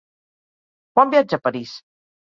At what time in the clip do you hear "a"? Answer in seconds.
1.43-1.47